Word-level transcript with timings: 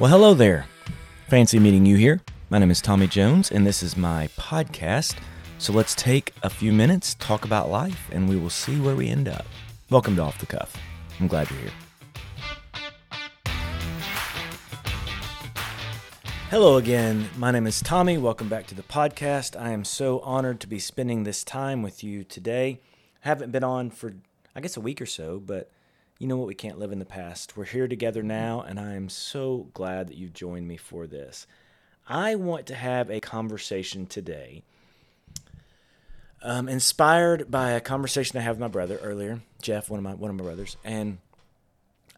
Well, 0.00 0.10
hello 0.10 0.32
there. 0.32 0.64
Fancy 1.28 1.58
meeting 1.58 1.84
you 1.84 1.96
here. 1.98 2.22
My 2.48 2.58
name 2.58 2.70
is 2.70 2.80
Tommy 2.80 3.06
Jones, 3.06 3.50
and 3.50 3.66
this 3.66 3.82
is 3.82 3.98
my 3.98 4.28
podcast. 4.28 5.16
So 5.58 5.74
let's 5.74 5.94
take 5.94 6.32
a 6.42 6.48
few 6.48 6.72
minutes, 6.72 7.16
talk 7.16 7.44
about 7.44 7.68
life, 7.68 8.08
and 8.10 8.26
we 8.26 8.36
will 8.36 8.48
see 8.48 8.80
where 8.80 8.96
we 8.96 9.10
end 9.10 9.28
up. 9.28 9.44
Welcome 9.90 10.16
to 10.16 10.22
Off 10.22 10.38
the 10.38 10.46
Cuff. 10.46 10.74
I'm 11.20 11.28
glad 11.28 11.50
you're 11.50 11.60
here. 11.60 11.70
Hello 16.48 16.78
again. 16.78 17.28
My 17.36 17.50
name 17.50 17.66
is 17.66 17.82
Tommy. 17.82 18.16
Welcome 18.16 18.48
back 18.48 18.66
to 18.68 18.74
the 18.74 18.82
podcast. 18.82 19.54
I 19.54 19.72
am 19.72 19.84
so 19.84 20.20
honored 20.20 20.60
to 20.60 20.66
be 20.66 20.78
spending 20.78 21.24
this 21.24 21.44
time 21.44 21.82
with 21.82 22.02
you 22.02 22.24
today. 22.24 22.80
I 23.22 23.28
haven't 23.28 23.52
been 23.52 23.64
on 23.64 23.90
for, 23.90 24.14
I 24.56 24.62
guess, 24.62 24.78
a 24.78 24.80
week 24.80 25.02
or 25.02 25.06
so, 25.06 25.38
but 25.38 25.70
you 26.20 26.26
know 26.26 26.36
what? 26.36 26.46
We 26.46 26.54
can't 26.54 26.78
live 26.78 26.92
in 26.92 26.98
the 26.98 27.06
past. 27.06 27.56
We're 27.56 27.64
here 27.64 27.88
together 27.88 28.22
now, 28.22 28.60
and 28.60 28.78
I 28.78 28.92
am 28.94 29.08
so 29.08 29.68
glad 29.72 30.08
that 30.08 30.18
you've 30.18 30.34
joined 30.34 30.68
me 30.68 30.76
for 30.76 31.06
this. 31.06 31.46
I 32.06 32.34
want 32.34 32.66
to 32.66 32.74
have 32.74 33.08
a 33.08 33.20
conversation 33.20 34.04
today, 34.04 34.62
um, 36.42 36.68
inspired 36.68 37.50
by 37.50 37.70
a 37.70 37.80
conversation 37.80 38.38
I 38.38 38.42
had 38.42 38.50
with 38.50 38.60
my 38.60 38.68
brother 38.68 38.98
earlier, 39.02 39.40
Jeff, 39.62 39.88
one 39.88 39.96
of 39.96 40.04
my 40.04 40.12
one 40.12 40.30
of 40.30 40.36
my 40.36 40.44
brothers, 40.44 40.76
and 40.84 41.16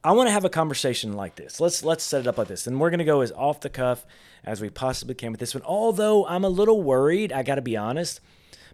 I 0.02 0.10
want 0.12 0.26
to 0.26 0.32
have 0.32 0.44
a 0.44 0.50
conversation 0.50 1.12
like 1.12 1.36
this. 1.36 1.60
Let's 1.60 1.84
let's 1.84 2.02
set 2.02 2.22
it 2.22 2.26
up 2.26 2.38
like 2.38 2.48
this, 2.48 2.66
and 2.66 2.80
we're 2.80 2.90
gonna 2.90 3.04
go 3.04 3.20
as 3.20 3.30
off 3.30 3.60
the 3.60 3.70
cuff 3.70 4.04
as 4.42 4.60
we 4.60 4.68
possibly 4.68 5.14
can 5.14 5.30
with 5.30 5.38
this 5.38 5.54
one. 5.54 5.62
Although 5.62 6.26
I'm 6.26 6.42
a 6.42 6.48
little 6.48 6.82
worried, 6.82 7.32
I 7.32 7.44
got 7.44 7.54
to 7.54 7.62
be 7.62 7.76
honest 7.76 8.20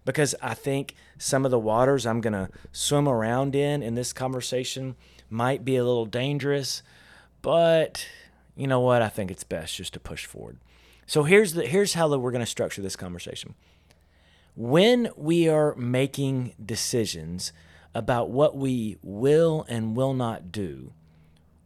because 0.06 0.34
I 0.40 0.54
think 0.54 0.94
some 1.18 1.44
of 1.44 1.50
the 1.50 1.58
waters 1.58 2.06
I'm 2.06 2.22
going 2.22 2.32
to 2.32 2.48
swim 2.72 3.06
around 3.06 3.54
in 3.54 3.82
in 3.82 3.94
this 3.94 4.14
conversation 4.14 4.96
might 5.30 5.64
be 5.64 5.76
a 5.76 5.84
little 5.84 6.06
dangerous, 6.06 6.82
but 7.42 8.06
you 8.56 8.66
know 8.66 8.80
what? 8.80 9.02
I 9.02 9.08
think 9.08 9.30
it's 9.30 9.44
best 9.44 9.76
just 9.76 9.92
to 9.94 10.00
push 10.00 10.26
forward. 10.26 10.58
So 11.06 11.22
here's 11.22 11.54
the 11.54 11.66
here's 11.66 11.94
how 11.94 12.14
we're 12.16 12.30
going 12.30 12.40
to 12.40 12.46
structure 12.46 12.82
this 12.82 12.96
conversation. 12.96 13.54
When 14.54 15.10
we 15.16 15.48
are 15.48 15.74
making 15.76 16.54
decisions 16.64 17.52
about 17.94 18.30
what 18.30 18.56
we 18.56 18.98
will 19.02 19.64
and 19.68 19.96
will 19.96 20.14
not 20.14 20.50
do, 20.50 20.92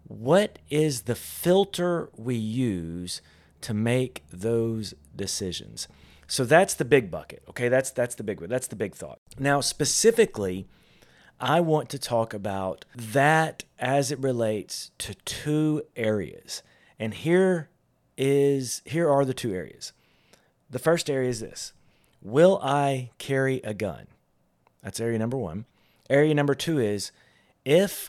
what 0.05 0.59
is 0.71 1.03
the 1.03 1.15
filter 1.15 2.11
we 2.17 2.37
use 2.37 3.23
to 3.63 3.75
make 3.75 4.23
those 4.31 4.95
decisions? 5.17 5.89
So 6.27 6.45
that's 6.45 6.75
the 6.75 6.85
big 6.85 7.11
bucket. 7.11 7.43
Okay, 7.49 7.69
that's 7.69 7.91
that's 7.91 8.15
the 8.15 8.23
big 8.23 8.41
that's 8.49 8.69
the 8.69 8.77
big 8.77 8.95
thought. 8.95 9.21
Now 9.39 9.61
specifically, 9.61 10.69
I 11.43 11.59
want 11.59 11.89
to 11.91 11.99
talk 11.99 12.33
about 12.33 12.85
that 12.95 13.65
as 13.77 14.13
it 14.13 14.21
relates 14.21 14.93
to 14.99 15.15
two 15.25 15.83
areas. 15.97 16.63
And 17.01 17.13
here 17.13 17.69
is 18.17 18.81
here 18.85 19.11
are 19.11 19.25
the 19.25 19.35
two 19.35 19.53
areas. 19.53 19.93
The 20.71 20.79
first 20.79 21.11
area 21.11 21.29
is 21.29 21.41
this. 21.41 21.73
Will 22.23 22.61
I 22.63 23.11
carry 23.19 23.57
a 23.65 23.75
gun? 23.75 24.07
That's 24.85 25.01
area 25.01 25.19
number 25.19 25.37
1. 25.37 25.65
Area 26.09 26.33
number 26.33 26.55
2 26.55 26.79
is 26.79 27.11
if 27.65 28.09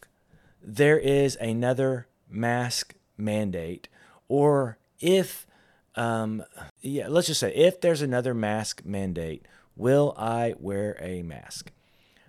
there 0.62 1.00
is 1.00 1.36
another 1.38 2.08
mask 2.30 2.94
mandate 3.18 3.88
or 4.28 4.78
if 5.00 5.48
um, 5.96 6.44
yeah, 6.82 7.08
let's 7.08 7.28
just 7.28 7.40
say 7.40 7.54
if 7.56 7.82
there's 7.82 8.04
another 8.04 8.36
mask 8.36 8.84
mandate, 8.86 9.48
will 9.76 10.14
I 10.18 10.54
wear 10.60 10.98
a 11.00 11.24
mask? 11.24 11.72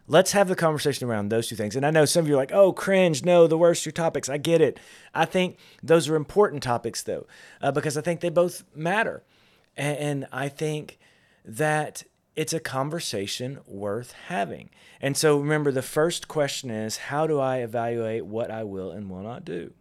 Let's 0.07 0.33
have 0.33 0.49
the 0.49 0.57
conversation 0.57 1.09
around 1.09 1.31
those 1.31 1.49
two 1.49 1.57
things. 1.57 1.77
And 1.77 1.87
I 1.87 1.91
know 1.91 2.05
some 2.05 2.25
of 2.25 2.29
you 2.29 2.35
are 2.35 2.39
like, 2.39 2.53
oh, 2.53 2.73
cringe. 2.73 3.25
No, 3.25 3.47
the 3.47 3.57
worst 3.57 3.85
two 3.85 3.91
topics. 3.91 4.29
I 4.29 4.37
get 4.37 4.61
it. 4.61 4.79
I 5.15 5.25
think 5.25 5.59
those 5.83 6.09
are 6.09 6.17
important 6.17 6.63
topics, 6.63 7.03
though, 7.03 7.27
uh, 7.63 7.73
because 7.73 7.97
I 7.97 8.03
think 8.03 8.21
they 8.21 8.29
both 8.29 8.65
matter. 8.75 9.23
And, 9.77 9.99
and 9.99 10.27
I 10.31 10.49
think 10.51 10.99
that 11.45 12.05
it's 12.37 12.53
a 12.53 12.61
conversation 12.61 13.61
worth 13.67 14.13
having. 14.27 14.69
And 15.01 15.17
so 15.17 15.39
remember, 15.39 15.73
the 15.73 15.83
first 15.83 16.29
question 16.29 16.71
is 16.71 16.97
how 16.97 17.27
do 17.27 17.41
I 17.41 17.59
evaluate 17.59 18.27
what 18.27 18.51
I 18.51 18.65
will 18.65 18.91
and 18.91 19.09
will 19.09 19.23
not 19.23 19.45
do? 19.45 19.73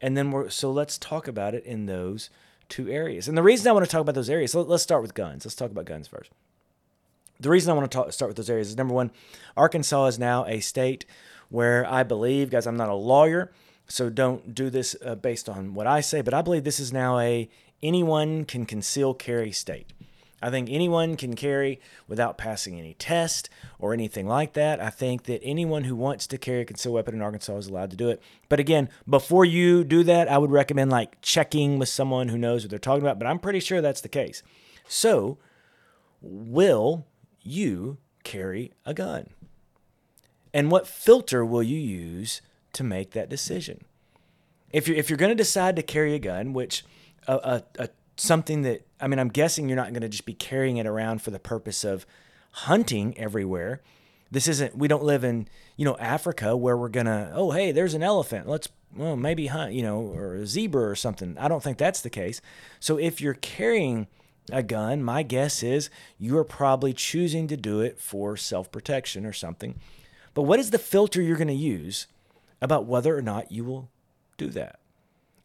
And 0.00 0.16
then 0.16 0.30
we're, 0.30 0.50
so 0.50 0.70
let's 0.70 0.98
talk 0.98 1.26
about 1.26 1.54
it 1.54 1.64
in 1.64 1.86
those 1.86 2.28
two 2.68 2.90
areas. 2.90 3.28
And 3.28 3.38
the 3.38 3.42
reason 3.42 3.68
I 3.68 3.72
want 3.72 3.86
to 3.86 3.90
talk 3.90 4.02
about 4.02 4.14
those 4.14 4.28
areas, 4.28 4.52
so 4.52 4.60
let's 4.60 4.82
start 4.82 5.00
with 5.00 5.14
guns. 5.14 5.46
Let's 5.46 5.54
talk 5.54 5.70
about 5.70 5.86
guns 5.86 6.08
first 6.08 6.30
the 7.40 7.50
reason 7.50 7.70
I 7.70 7.74
want 7.74 7.90
to 7.90 7.96
talk, 7.96 8.12
start 8.12 8.28
with 8.28 8.36
those 8.36 8.50
areas 8.50 8.68
is 8.68 8.76
number 8.76 8.94
one, 8.94 9.10
Arkansas 9.56 10.06
is 10.06 10.18
now 10.18 10.44
a 10.46 10.60
state 10.60 11.04
where 11.48 11.86
I 11.86 12.02
believe, 12.02 12.50
guys, 12.50 12.66
I'm 12.66 12.76
not 12.76 12.88
a 12.88 12.94
lawyer, 12.94 13.52
so 13.86 14.08
don't 14.08 14.54
do 14.54 14.70
this 14.70 14.96
uh, 15.04 15.14
based 15.14 15.48
on 15.48 15.74
what 15.74 15.86
I 15.86 16.00
say, 16.00 16.20
but 16.22 16.34
I 16.34 16.42
believe 16.42 16.64
this 16.64 16.80
is 16.80 16.92
now 16.92 17.18
a 17.18 17.48
anyone 17.82 18.44
can 18.44 18.64
conceal 18.64 19.14
carry 19.14 19.52
state. 19.52 19.92
I 20.44 20.50
think 20.50 20.68
anyone 20.70 21.16
can 21.16 21.36
carry 21.36 21.80
without 22.06 22.36
passing 22.36 22.78
any 22.78 22.92
test 22.94 23.48
or 23.78 23.94
anything 23.94 24.26
like 24.26 24.52
that. 24.52 24.78
I 24.78 24.90
think 24.90 25.24
that 25.24 25.40
anyone 25.42 25.84
who 25.84 25.96
wants 25.96 26.26
to 26.26 26.38
carry 26.38 26.60
a 26.60 26.64
concealed 26.66 26.94
weapon 26.94 27.14
in 27.14 27.22
Arkansas 27.22 27.56
is 27.56 27.68
allowed 27.68 27.90
to 27.92 27.96
do 27.96 28.10
it. 28.10 28.20
But 28.50 28.60
again, 28.60 28.90
before 29.08 29.46
you 29.46 29.84
do 29.84 30.02
that, 30.04 30.28
I 30.28 30.36
would 30.36 30.50
recommend 30.50 30.90
like 30.90 31.18
checking 31.22 31.78
with 31.78 31.88
someone 31.88 32.28
who 32.28 32.36
knows 32.36 32.62
what 32.62 32.70
they're 32.70 32.78
talking 32.78 33.02
about, 33.02 33.18
but 33.18 33.26
I'm 33.26 33.38
pretty 33.38 33.60
sure 33.60 33.80
that's 33.80 34.02
the 34.02 34.08
case. 34.08 34.42
So, 34.86 35.38
will 36.20 37.06
you 37.44 37.98
carry 38.24 38.72
a 38.84 38.94
gun? 38.94 39.28
And 40.52 40.70
what 40.70 40.86
filter 40.86 41.44
will 41.44 41.62
you 41.62 41.78
use 41.78 42.40
to 42.72 42.84
make 42.84 43.10
that 43.12 43.28
decision? 43.28 43.84
If 44.72 44.88
you're, 44.88 44.96
if 44.96 45.10
you're 45.10 45.16
going 45.16 45.30
to 45.30 45.36
decide 45.36 45.76
to 45.76 45.82
carry 45.82 46.14
a 46.14 46.18
gun, 46.18 46.52
which 46.52 46.84
a, 47.28 47.34
a, 47.34 47.62
a, 47.84 47.88
something 48.16 48.62
that, 48.62 48.86
I 49.00 49.06
mean, 49.06 49.18
I'm 49.18 49.28
guessing 49.28 49.68
you're 49.68 49.76
not 49.76 49.92
going 49.92 50.02
to 50.02 50.08
just 50.08 50.26
be 50.26 50.34
carrying 50.34 50.76
it 50.78 50.86
around 50.86 51.22
for 51.22 51.30
the 51.30 51.38
purpose 51.38 51.84
of 51.84 52.06
hunting 52.52 53.16
everywhere. 53.18 53.82
This 54.30 54.48
isn't, 54.48 54.76
we 54.76 54.88
don't 54.88 55.04
live 55.04 55.22
in, 55.22 55.48
you 55.76 55.84
know, 55.84 55.96
Africa 55.98 56.56
where 56.56 56.76
we're 56.76 56.88
going 56.88 57.06
to, 57.06 57.30
oh, 57.34 57.50
hey, 57.50 57.70
there's 57.70 57.94
an 57.94 58.02
elephant. 58.02 58.48
Let's, 58.48 58.68
well, 58.96 59.16
maybe 59.16 59.48
hunt, 59.48 59.72
you 59.72 59.82
know, 59.82 60.00
or 60.00 60.34
a 60.36 60.46
zebra 60.46 60.88
or 60.88 60.94
something. 60.94 61.36
I 61.38 61.48
don't 61.48 61.62
think 61.62 61.78
that's 61.78 62.00
the 62.00 62.10
case. 62.10 62.40
So 62.80 62.96
if 62.96 63.20
you're 63.20 63.34
carrying 63.34 64.06
a 64.50 64.62
gun, 64.62 65.02
my 65.02 65.22
guess 65.22 65.62
is 65.62 65.90
you 66.18 66.36
are 66.36 66.44
probably 66.44 66.92
choosing 66.92 67.48
to 67.48 67.56
do 67.56 67.80
it 67.80 67.98
for 67.98 68.36
self 68.36 68.70
protection 68.70 69.24
or 69.24 69.32
something. 69.32 69.78
But 70.34 70.42
what 70.42 70.58
is 70.58 70.70
the 70.70 70.78
filter 70.78 71.22
you're 71.22 71.36
going 71.36 71.48
to 71.48 71.54
use 71.54 72.06
about 72.60 72.86
whether 72.86 73.16
or 73.16 73.22
not 73.22 73.52
you 73.52 73.64
will 73.64 73.88
do 74.36 74.48
that? 74.48 74.78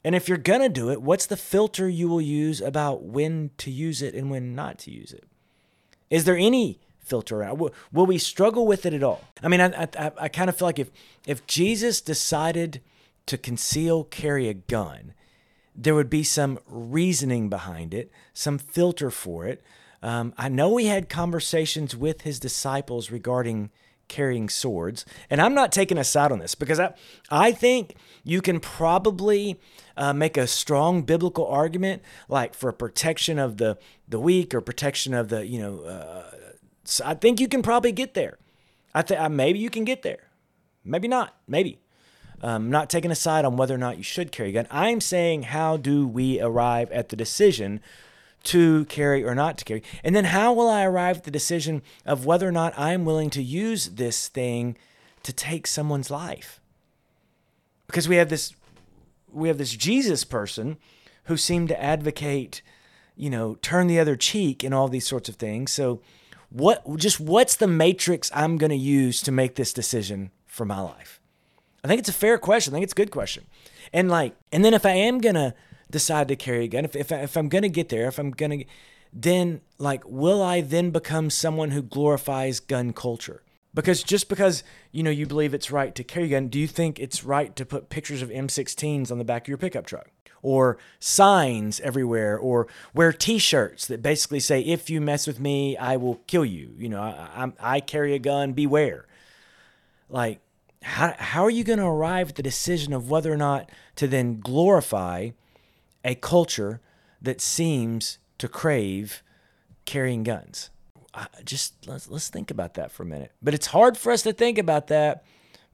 And 0.03 0.15
if 0.15 0.27
you're 0.27 0.37
going 0.37 0.61
to 0.61 0.69
do 0.69 0.89
it, 0.89 1.01
what's 1.01 1.25
the 1.25 1.37
filter 1.37 1.87
you 1.87 2.07
will 2.07 2.21
use 2.21 2.61
about 2.61 3.03
when 3.03 3.51
to 3.57 3.69
use 3.69 4.01
it 4.01 4.15
and 4.15 4.31
when 4.31 4.55
not 4.55 4.79
to 4.79 4.91
use 4.91 5.11
it? 5.11 5.25
Is 6.09 6.23
there 6.23 6.37
any 6.37 6.79
filter 6.99 7.37
around? 7.41 7.59
Will, 7.59 7.73
will 7.91 8.05
we 8.05 8.17
struggle 8.17 8.65
with 8.65 8.85
it 8.85 8.93
at 8.93 9.03
all? 9.03 9.21
I 9.43 9.47
mean, 9.47 9.61
I, 9.61 9.87
I, 9.97 10.11
I 10.17 10.27
kind 10.29 10.49
of 10.49 10.57
feel 10.57 10.67
like 10.67 10.79
if, 10.79 10.89
if 11.27 11.45
Jesus 11.47 12.01
decided 12.01 12.81
to 13.25 13.37
conceal 13.37 14.05
carry 14.05 14.47
a 14.47 14.53
gun, 14.53 15.13
there 15.81 15.95
would 15.95 16.09
be 16.09 16.23
some 16.23 16.59
reasoning 16.67 17.49
behind 17.49 17.93
it, 17.93 18.11
some 18.33 18.57
filter 18.57 19.09
for 19.09 19.45
it. 19.45 19.63
Um, 20.03 20.33
I 20.37 20.49
know 20.49 20.75
he 20.77 20.87
had 20.87 21.07
conversations 21.07 21.95
with 21.95 22.21
his 22.21 22.39
disciples 22.39 23.11
regarding 23.11 23.69
carrying 24.09 24.49
swords, 24.49 25.05
and 25.29 25.41
I'm 25.41 25.53
not 25.53 25.71
taking 25.71 25.97
a 25.97 26.03
side 26.03 26.31
on 26.31 26.39
this 26.39 26.55
because 26.55 26.79
I, 26.79 26.93
I 27.29 27.51
think 27.53 27.95
you 28.23 28.41
can 28.41 28.59
probably 28.59 29.59
uh, 29.95 30.13
make 30.13 30.35
a 30.35 30.47
strong 30.47 31.03
biblical 31.03 31.47
argument, 31.47 32.01
like 32.27 32.53
for 32.53 32.71
protection 32.73 33.39
of 33.39 33.57
the 33.57 33.77
the 34.07 34.19
weak 34.19 34.53
or 34.53 34.61
protection 34.61 35.13
of 35.13 35.29
the 35.29 35.45
you 35.45 35.59
know. 35.59 35.79
Uh, 35.79 36.31
so 36.83 37.05
I 37.05 37.13
think 37.13 37.39
you 37.39 37.47
can 37.47 37.61
probably 37.61 37.91
get 37.91 38.15
there. 38.15 38.37
I 38.93 39.01
think 39.01 39.19
uh, 39.19 39.29
maybe 39.29 39.59
you 39.59 39.69
can 39.69 39.85
get 39.85 40.01
there, 40.01 40.29
maybe 40.83 41.07
not, 41.07 41.37
maybe. 41.47 41.79
Um, 42.41 42.69
not 42.69 42.89
taking 42.89 43.11
a 43.11 43.15
side 43.15 43.43
on 43.45 43.57
whether 43.57 43.75
or 43.75 43.79
not 43.79 43.97
you 43.97 44.03
should 44.03 44.31
carry 44.31 44.49
a 44.49 44.53
gun. 44.53 44.67
I'm 44.71 45.01
saying 45.01 45.43
how 45.43 45.77
do 45.77 46.07
we 46.07 46.39
arrive 46.39 46.91
at 46.91 47.09
the 47.09 47.15
decision 47.15 47.81
to 48.43 48.85
carry 48.85 49.23
or 49.23 49.35
not 49.35 49.57
to 49.57 49.65
carry? 49.65 49.83
And 50.03 50.15
then 50.15 50.25
how 50.25 50.53
will 50.53 50.69
I 50.69 50.85
arrive 50.85 51.17
at 51.17 51.23
the 51.23 51.31
decision 51.31 51.81
of 52.05 52.25
whether 52.25 52.47
or 52.47 52.51
not 52.51 52.77
I'm 52.77 53.05
willing 53.05 53.29
to 53.31 53.43
use 53.43 53.89
this 53.89 54.27
thing 54.27 54.77
to 55.23 55.33
take 55.33 55.67
someone's 55.67 56.09
life? 56.09 56.61
Because 57.87 58.07
we 58.07 58.15
have 58.15 58.29
this 58.29 58.53
we 59.31 59.47
have 59.47 59.57
this 59.57 59.75
Jesus 59.75 60.23
person 60.23 60.77
who 61.25 61.37
seemed 61.37 61.67
to 61.69 61.81
advocate, 61.81 62.61
you 63.15 63.29
know, 63.29 63.55
turn 63.61 63.87
the 63.87 63.99
other 63.99 64.15
cheek 64.15 64.63
and 64.63 64.73
all 64.73 64.87
these 64.87 65.07
sorts 65.07 65.29
of 65.29 65.35
things. 65.35 65.71
So 65.71 66.01
what 66.49 66.83
just 66.97 67.19
what's 67.19 67.55
the 67.55 67.67
matrix 67.67 68.31
I'm 68.33 68.57
going 68.57 68.71
to 68.71 68.75
use 68.75 69.21
to 69.23 69.31
make 69.31 69.55
this 69.55 69.73
decision 69.73 70.31
for 70.47 70.65
my 70.65 70.79
life? 70.79 71.19
I 71.83 71.87
think 71.87 71.99
it's 71.99 72.09
a 72.09 72.13
fair 72.13 72.37
question. 72.37 72.73
I 72.73 72.75
think 72.75 72.83
it's 72.85 72.93
a 72.93 72.95
good 72.95 73.11
question. 73.11 73.45
And 73.93 74.09
like, 74.09 74.35
and 74.51 74.63
then 74.63 74.73
if 74.73 74.85
I 74.85 74.91
am 74.91 75.19
gonna 75.19 75.53
decide 75.89 76.27
to 76.27 76.35
carry 76.35 76.65
a 76.65 76.67
gun, 76.67 76.85
if 76.85 76.95
if, 76.95 77.11
I, 77.11 77.17
if 77.17 77.35
I'm 77.37 77.49
gonna 77.49 77.69
get 77.69 77.89
there, 77.89 78.07
if 78.07 78.19
I'm 78.19 78.31
gonna, 78.31 78.63
then 79.13 79.61
like, 79.77 80.03
will 80.07 80.41
I 80.41 80.61
then 80.61 80.91
become 80.91 81.29
someone 81.29 81.71
who 81.71 81.81
glorifies 81.81 82.59
gun 82.59 82.93
culture? 82.93 83.43
Because 83.73 84.03
just 84.03 84.29
because 84.29 84.63
you 84.91 85.03
know 85.03 85.11
you 85.11 85.25
believe 85.25 85.53
it's 85.53 85.71
right 85.71 85.93
to 85.95 86.03
carry 86.03 86.27
a 86.27 86.29
gun, 86.29 86.47
do 86.47 86.59
you 86.59 86.67
think 86.67 86.99
it's 86.99 87.23
right 87.23 87.55
to 87.55 87.65
put 87.65 87.89
pictures 87.89 88.21
of 88.21 88.29
M16s 88.29 89.11
on 89.11 89.17
the 89.17 89.23
back 89.23 89.43
of 89.43 89.47
your 89.47 89.57
pickup 89.57 89.85
truck? 89.85 90.09
or 90.41 90.77
signs 90.99 91.79
everywhere 91.81 92.37
or 92.37 92.67
wear 92.93 93.11
t-shirts 93.11 93.87
that 93.87 94.01
basically 94.01 94.39
say 94.39 94.61
if 94.61 94.89
you 94.89 95.01
mess 95.01 95.27
with 95.27 95.39
me 95.39 95.75
i 95.77 95.97
will 95.97 96.15
kill 96.27 96.45
you 96.45 96.73
you 96.77 96.89
know 96.89 97.01
i, 97.01 97.43
I, 97.43 97.75
I 97.75 97.79
carry 97.79 98.13
a 98.13 98.19
gun 98.19 98.53
beware 98.53 99.05
like 100.09 100.39
how, 100.81 101.13
how 101.17 101.43
are 101.43 101.49
you 101.49 101.63
going 101.63 101.79
to 101.79 101.85
arrive 101.85 102.29
at 102.29 102.35
the 102.35 102.43
decision 102.43 102.93
of 102.93 103.09
whether 103.09 103.31
or 103.31 103.37
not 103.37 103.69
to 103.95 104.07
then 104.07 104.39
glorify 104.39 105.31
a 106.03 106.15
culture 106.15 106.79
that 107.21 107.41
seems 107.41 108.17
to 108.37 108.47
crave 108.47 109.21
carrying 109.85 110.23
guns 110.23 110.69
just 111.43 111.87
let's 111.87 112.09
let's 112.09 112.29
think 112.29 112.51
about 112.51 112.75
that 112.75 112.91
for 112.91 113.03
a 113.03 113.05
minute 113.05 113.31
but 113.41 113.53
it's 113.53 113.67
hard 113.67 113.97
for 113.97 114.11
us 114.11 114.21
to 114.21 114.31
think 114.31 114.57
about 114.57 114.87
that 114.87 115.25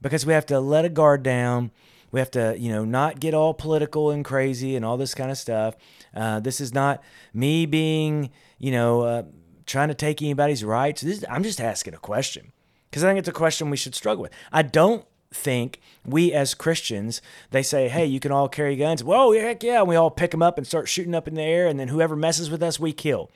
because 0.02 0.26
we 0.26 0.34
have 0.34 0.46
to 0.46 0.60
let 0.60 0.86
a 0.86 0.90
guard 0.90 1.22
down 1.22 1.70
we 2.16 2.22
have 2.22 2.32
to, 2.32 2.56
you 2.58 2.72
know, 2.72 2.86
not 2.86 3.20
get 3.20 3.34
all 3.34 3.54
political 3.54 4.10
and 4.10 4.24
crazy 4.24 4.78
and 4.78 4.86
all 4.86 4.96
this 4.96 5.14
kind 5.14 5.30
of 5.30 5.38
stuff. 5.38 5.76
Uh, 6.16 6.40
this 6.40 6.62
is 6.62 6.74
not 6.74 7.04
me 7.34 7.66
being, 7.66 8.30
you 8.58 8.72
know, 8.72 9.02
uh, 9.02 9.24
trying 9.66 9.90
to 9.90 9.94
take 9.94 10.22
anybody's 10.22 10.64
rights. 10.64 11.02
This, 11.02 11.26
I'm 11.30 11.44
just 11.44 11.60
asking 11.60 11.94
a 11.94 11.98
question 11.98 12.54
because 12.96 13.04
I 13.04 13.10
think 13.10 13.20
it's 13.20 13.28
a 13.28 13.34
question 13.34 13.70
we 13.70 13.76
should 13.76 13.94
struggle 13.94 14.22
with. 14.22 14.32
I 14.54 14.62
don't 14.62 15.04
think 15.30 15.82
we 16.06 16.32
as 16.32 16.54
Christians, 16.54 17.22
they 17.52 17.62
say, 17.62 17.90
hey, 17.90 18.06
you 18.06 18.22
can 18.22 18.32
all 18.32 18.48
carry 18.48 18.78
guns. 18.78 19.04
Whoa, 19.04 19.34
heck 19.34 19.64
yeah. 19.64 19.80
And 19.80 19.90
we 19.90 19.98
all 19.98 20.10
pick 20.10 20.32
them 20.32 20.42
up 20.42 20.58
and 20.58 20.66
start 20.66 20.88
shooting 20.88 21.14
up 21.14 21.28
in 21.28 21.34
the 21.34 21.42
air. 21.42 21.68
And 21.68 21.78
then 21.78 21.90
whoever 21.90 22.16
messes 22.16 22.50
with 22.50 22.64
us, 22.64 22.80
we 22.80 22.94
kill. 22.94 23.30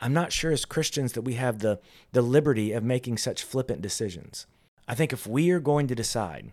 I'm 0.00 0.12
not 0.12 0.32
sure 0.32 0.52
as 0.52 0.64
Christians 0.64 1.14
that 1.14 1.22
we 1.22 1.34
have 1.34 1.58
the, 1.58 1.80
the 2.12 2.22
liberty 2.22 2.70
of 2.70 2.84
making 2.84 3.18
such 3.18 3.42
flippant 3.42 3.82
decisions. 3.82 4.46
I 4.86 4.94
think 4.94 5.12
if 5.12 5.26
we 5.26 5.50
are 5.50 5.58
going 5.58 5.88
to 5.88 5.96
decide 5.96 6.52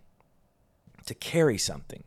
to 1.05 1.13
carry 1.13 1.59
something 1.59 2.05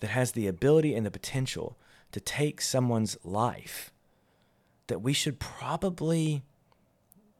that 0.00 0.10
has 0.10 0.32
the 0.32 0.48
ability 0.48 0.92
and 0.92 1.06
the 1.06 1.10
potential 1.12 1.78
to 2.10 2.18
take 2.18 2.60
someone's 2.60 3.16
life, 3.22 3.92
that 4.88 5.02
we 5.02 5.12
should 5.12 5.38
probably 5.38 6.42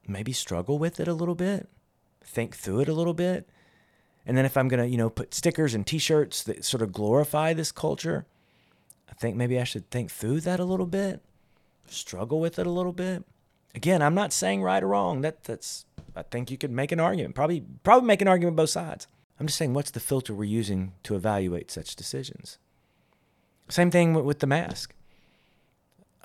maybe 0.06 0.32
struggle 0.32 0.78
with 0.78 1.00
it 1.00 1.08
a 1.08 1.14
little 1.14 1.34
bit, 1.34 1.68
think 2.22 2.56
through 2.56 2.80
it 2.80 2.88
a 2.88 2.94
little 2.94 3.14
bit. 3.14 3.48
And 4.26 4.36
then 4.36 4.44
if 4.44 4.56
I'm 4.56 4.68
going 4.68 4.82
to, 4.82 4.88
you 4.88 4.96
know, 4.96 5.10
put 5.10 5.34
stickers 5.34 5.74
and 5.74 5.86
t-shirts 5.86 6.42
that 6.44 6.64
sort 6.64 6.82
of 6.82 6.92
glorify 6.92 7.52
this 7.52 7.72
culture, 7.72 8.26
I 9.10 9.12
think 9.14 9.36
maybe 9.36 9.60
I 9.60 9.64
should 9.64 9.90
think 9.90 10.10
through 10.10 10.40
that 10.42 10.60
a 10.60 10.64
little 10.64 10.86
bit, 10.86 11.22
struggle 11.86 12.40
with 12.40 12.58
it 12.58 12.66
a 12.66 12.70
little 12.70 12.92
bit. 12.92 13.24
Again, 13.74 14.02
I'm 14.02 14.14
not 14.14 14.32
saying 14.32 14.62
right 14.62 14.82
or 14.82 14.88
wrong. 14.88 15.20
That 15.22 15.44
that's 15.44 15.84
I 16.16 16.22
think 16.22 16.50
you 16.50 16.56
could 16.56 16.70
make 16.70 16.92
an 16.92 17.00
argument. 17.00 17.34
Probably 17.34 17.64
probably 17.82 18.06
make 18.06 18.22
an 18.22 18.28
argument 18.28 18.56
both 18.56 18.70
sides. 18.70 19.08
I'm 19.38 19.46
just 19.46 19.58
saying, 19.58 19.74
what's 19.74 19.90
the 19.90 20.00
filter 20.00 20.32
we're 20.32 20.44
using 20.44 20.92
to 21.02 21.16
evaluate 21.16 21.70
such 21.70 21.96
decisions? 21.96 22.58
Same 23.68 23.90
thing 23.90 24.14
with, 24.14 24.24
with 24.24 24.38
the 24.38 24.46
mask. 24.46 24.94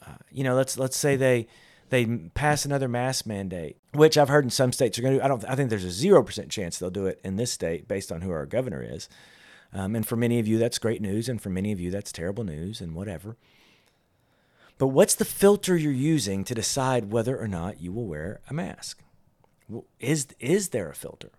Uh, 0.05 0.17
you 0.31 0.43
know, 0.43 0.55
let's 0.55 0.77
let's 0.77 0.97
say 0.97 1.15
they 1.15 1.47
they 1.89 2.05
pass 2.05 2.65
another 2.65 2.87
mask 2.87 3.25
mandate, 3.25 3.77
which 3.93 4.17
I've 4.17 4.29
heard 4.29 4.43
in 4.43 4.49
some 4.49 4.71
states 4.71 4.97
are 4.97 5.01
going 5.01 5.17
to. 5.17 5.25
I 5.25 5.27
don't. 5.27 5.43
I 5.45 5.55
think 5.55 5.69
there's 5.69 5.83
a 5.83 5.91
zero 5.91 6.23
percent 6.23 6.49
chance 6.49 6.77
they'll 6.77 6.89
do 6.89 7.07
it 7.07 7.19
in 7.23 7.35
this 7.35 7.51
state 7.51 7.87
based 7.87 8.11
on 8.11 8.21
who 8.21 8.31
our 8.31 8.45
governor 8.45 8.85
is. 8.87 9.09
Um, 9.73 9.95
and 9.95 10.07
for 10.07 10.15
many 10.15 10.39
of 10.39 10.47
you, 10.47 10.57
that's 10.57 10.79
great 10.79 11.01
news, 11.01 11.29
and 11.29 11.41
for 11.41 11.49
many 11.49 11.71
of 11.71 11.79
you, 11.79 11.91
that's 11.91 12.11
terrible 12.11 12.43
news, 12.43 12.81
and 12.81 12.95
whatever. 12.95 13.37
But 14.77 14.87
what's 14.87 15.15
the 15.15 15.25
filter 15.25 15.75
you're 15.75 15.91
using 15.91 16.43
to 16.45 16.55
decide 16.55 17.11
whether 17.11 17.37
or 17.37 17.47
not 17.47 17.81
you 17.81 17.91
will 17.91 18.07
wear 18.07 18.41
a 18.49 18.53
mask? 18.53 19.03
Is 19.99 20.27
is 20.39 20.69
there 20.69 20.89
a 20.89 20.95
filter? 20.95 21.31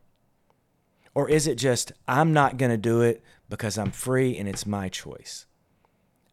Or 1.15 1.29
is 1.29 1.47
it 1.47 1.57
just, 1.57 1.93
I'm 2.07 2.33
not 2.33 2.57
going 2.57 2.71
to 2.71 2.77
do 2.77 3.01
it 3.01 3.23
because 3.49 3.77
I'm 3.77 3.91
free 3.91 4.37
and 4.37 4.49
it's 4.49 4.67
my 4.67 4.89
choice? 4.89 5.47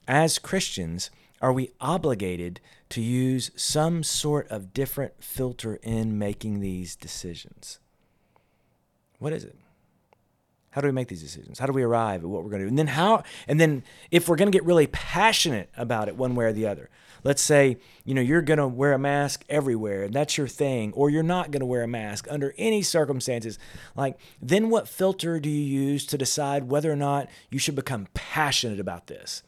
As 0.07 0.37
Christians, 0.37 1.09
are 1.41 1.53
we 1.53 1.71
obligated 1.79 2.59
to 2.89 3.01
use 3.01 3.51
some 3.55 4.03
sort 4.03 4.47
of 4.49 4.73
different 4.73 5.23
filter 5.23 5.79
in 5.83 6.17
making 6.17 6.59
these 6.59 6.95
decisions? 6.95 7.79
What 9.19 9.33
is 9.33 9.43
it? 9.43 9.55
How 10.71 10.81
do 10.81 10.87
we 10.87 10.93
make 10.93 11.07
these 11.07 11.23
decisions? 11.23 11.57
How 11.57 11.65
do 11.65 11.73
we 11.73 11.81
arrive 11.81 12.23
at 12.23 12.29
what 12.29 12.43
we're 12.43 12.51
going 12.51 12.61
to 12.61 12.65
do? 12.65 12.69
And 12.69 12.77
then 12.77 12.87
how 12.87 13.23
and 13.47 13.59
then 13.59 13.83
if 14.11 14.29
we're 14.29 14.35
going 14.35 14.51
to 14.51 14.55
get 14.55 14.63
really 14.63 14.87
passionate 14.87 15.69
about 15.75 16.07
it 16.07 16.15
one 16.15 16.35
way 16.35 16.45
or 16.45 16.53
the 16.53 16.67
other. 16.67 16.89
Let's 17.23 17.41
say, 17.41 17.77
you 18.05 18.13
know, 18.13 18.21
you're 18.21 18.43
going 18.43 18.59
to 18.59 18.67
wear 18.67 18.93
a 18.93 18.99
mask 18.99 19.43
everywhere 19.49 20.03
and 20.03 20.13
that's 20.13 20.37
your 20.37 20.47
thing 20.47 20.93
or 20.93 21.09
you're 21.09 21.23
not 21.23 21.49
going 21.49 21.61
to 21.61 21.65
wear 21.65 21.81
a 21.81 21.87
mask 21.87 22.27
under 22.29 22.53
any 22.59 22.83
circumstances. 22.83 23.57
Like 23.95 24.19
then 24.39 24.69
what 24.69 24.87
filter 24.87 25.39
do 25.39 25.49
you 25.49 25.63
use 25.63 26.05
to 26.05 26.17
decide 26.17 26.65
whether 26.65 26.91
or 26.91 26.95
not 26.95 27.27
you 27.49 27.57
should 27.57 27.75
become 27.75 28.07
passionate 28.13 28.79
about 28.79 29.07
this? 29.07 29.41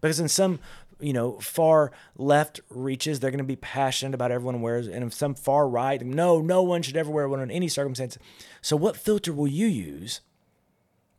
Because 0.00 0.18
in 0.18 0.28
some 0.28 0.58
you 1.02 1.12
know, 1.12 1.38
far 1.40 1.92
left 2.16 2.60
reaches, 2.70 3.20
they're 3.20 3.30
going 3.30 3.38
to 3.38 3.44
be 3.44 3.56
passionate 3.56 4.14
about 4.14 4.30
everyone 4.30 4.60
wears, 4.60 4.86
and 4.88 5.04
if 5.04 5.12
some 5.12 5.34
far 5.34 5.68
right, 5.68 6.00
no, 6.04 6.40
no 6.40 6.62
one 6.62 6.82
should 6.82 6.96
ever 6.96 7.10
wear 7.10 7.28
one 7.28 7.40
in 7.40 7.50
any 7.50 7.68
circumstance. 7.68 8.18
So, 8.60 8.76
what 8.76 8.96
filter 8.96 9.32
will 9.32 9.48
you 9.48 9.66
use 9.66 10.20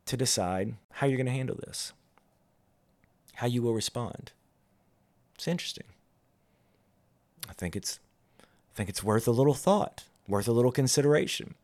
to 0.06 0.16
decide 0.16 0.74
how 0.92 1.06
you're 1.06 1.16
going 1.16 1.26
to 1.26 1.32
handle 1.32 1.56
this, 1.56 1.92
how 3.34 3.46
you 3.46 3.62
will 3.62 3.74
respond. 3.74 4.32
It's 5.34 5.48
interesting. 5.48 5.86
I 7.48 7.52
think 7.52 7.74
it's 7.76 7.98
I 8.40 8.76
think 8.76 8.88
it's 8.88 9.04
worth 9.04 9.28
a 9.28 9.32
little 9.32 9.54
thought, 9.54 10.04
worth 10.26 10.48
a 10.48 10.52
little 10.52 10.72
consideration. 10.72 11.54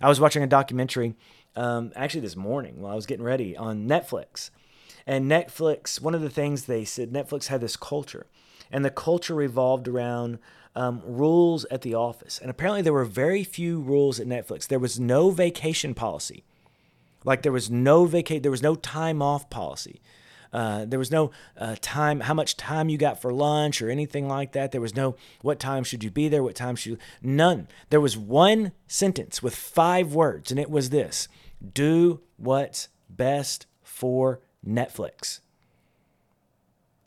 I 0.00 0.08
was 0.08 0.20
watching 0.20 0.42
a 0.42 0.46
documentary 0.46 1.14
um, 1.54 1.92
actually 1.96 2.20
this 2.20 2.36
morning 2.36 2.80
while 2.80 2.92
I 2.92 2.96
was 2.96 3.06
getting 3.06 3.24
ready 3.24 3.56
on 3.56 3.88
Netflix. 3.88 4.50
And 5.06 5.30
Netflix, 5.30 6.00
one 6.00 6.14
of 6.14 6.22
the 6.22 6.30
things 6.30 6.64
they 6.64 6.84
said, 6.84 7.12
Netflix 7.12 7.46
had 7.46 7.60
this 7.60 7.76
culture, 7.76 8.26
and 8.72 8.84
the 8.84 8.90
culture 8.90 9.34
revolved 9.34 9.86
around 9.86 10.38
um, 10.74 11.00
rules 11.04 11.64
at 11.66 11.82
the 11.82 11.94
office. 11.94 12.38
And 12.38 12.50
apparently, 12.50 12.82
there 12.82 12.92
were 12.92 13.04
very 13.04 13.44
few 13.44 13.80
rules 13.80 14.18
at 14.18 14.26
Netflix. 14.26 14.66
There 14.66 14.78
was 14.78 14.98
no 14.98 15.30
vacation 15.30 15.94
policy. 15.94 16.44
Like 17.24 17.42
there 17.42 17.52
was 17.52 17.70
no 17.70 18.04
vacate, 18.04 18.42
there 18.42 18.52
was 18.52 18.62
no 18.62 18.76
time 18.76 19.20
off 19.20 19.50
policy. 19.50 20.00
Uh, 20.52 20.84
there 20.84 20.98
was 20.98 21.10
no 21.10 21.32
uh, 21.58 21.74
time, 21.80 22.20
how 22.20 22.32
much 22.32 22.56
time 22.56 22.88
you 22.88 22.96
got 22.96 23.20
for 23.20 23.32
lunch 23.32 23.82
or 23.82 23.90
anything 23.90 24.28
like 24.28 24.52
that. 24.52 24.70
There 24.72 24.80
was 24.80 24.94
no 24.94 25.16
what 25.42 25.58
time 25.58 25.82
should 25.82 26.04
you 26.04 26.10
be 26.10 26.28
there, 26.28 26.42
what 26.42 26.54
time 26.54 26.76
should 26.76 26.92
you, 26.92 26.98
none. 27.20 27.66
There 27.90 28.00
was 28.00 28.16
one 28.16 28.72
sentence 28.86 29.42
with 29.42 29.56
five 29.56 30.14
words, 30.14 30.50
and 30.50 30.60
it 30.60 30.70
was 30.70 30.90
this 30.90 31.28
do 31.74 32.20
what's 32.36 32.88
best 33.10 33.66
for 33.82 34.40
Netflix. 34.66 35.40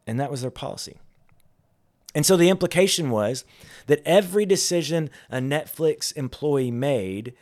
And 0.07 0.19
that 0.19 0.31
was 0.31 0.41
their 0.41 0.51
policy. 0.51 0.97
And 2.15 2.25
so 2.25 2.35
the 2.35 2.49
implication 2.49 3.11
was 3.11 3.45
that 3.87 4.01
every 4.05 4.45
decision 4.45 5.09
a 5.29 5.37
Netflix 5.37 6.15
employee 6.17 6.71
made 6.71 7.33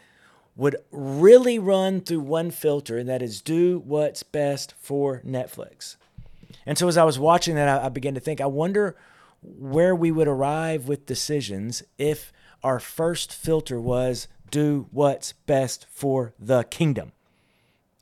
would 0.55 0.75
really 0.91 1.59
run 1.59 2.01
through 2.01 2.19
one 2.19 2.51
filter, 2.51 2.97
and 2.97 3.07
that 3.07 3.21
is 3.21 3.41
do 3.41 3.79
what's 3.79 4.23
best 4.23 4.73
for 4.79 5.21
Netflix. 5.25 5.95
And 6.65 6.77
so 6.77 6.87
as 6.87 6.97
I 6.97 7.03
was 7.03 7.19
watching 7.19 7.55
that, 7.55 7.81
I, 7.81 7.89
began 7.89 8.15
to 8.15 8.19
think, 8.19 8.41
I 8.41 8.47
wonder 8.47 8.95
where 9.41 9.95
we 9.95 10.11
would 10.11 10.27
arrive 10.27 10.87
with 10.87 11.05
decisions 11.05 11.83
if 11.97 12.33
our 12.63 12.79
first 12.79 13.31
filter 13.31 13.79
was 13.79 14.27
do 14.49 14.87
what's 14.91 15.33
best 15.33 15.85
for 15.89 16.33
the 16.39 16.63
kingdom. 16.63 17.11